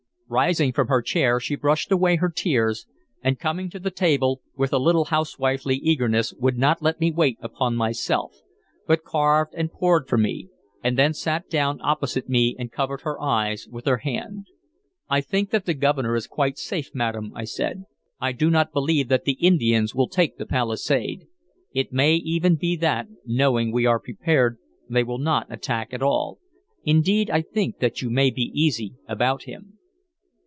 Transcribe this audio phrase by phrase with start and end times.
[0.33, 2.87] Rising from her chair, she brushed away her tears,
[3.21, 7.37] and coming to the table with a little housewifely eagerness would not let me wait
[7.41, 8.39] upon myself,
[8.87, 10.47] but carved and poured for me,
[10.81, 14.47] and then sat down opposite me and covered her eyes with her hand.
[15.09, 17.83] "I think that the Governor is quite safe, madam," I said.
[18.21, 21.27] "I do not believe that the Indians will take the palisade.
[21.73, 24.59] It may even be that, knowing we are prepared,
[24.89, 26.39] they will not attack at all.
[26.85, 29.77] Indeed, I think that you may be easy about him."